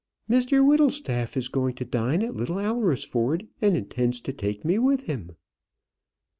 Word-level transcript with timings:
"Mr 0.27 0.65
Whittlestaff 0.65 1.37
is 1.37 1.47
going 1.47 1.75
to 1.75 1.85
dine 1.85 2.23
at 2.23 2.35
Little 2.35 2.59
Alresford, 2.59 3.47
and 3.61 3.77
intends 3.77 4.19
to 4.21 4.33
take 4.33 4.65
me 4.65 4.79
with 4.79 5.03
him." 5.03 5.33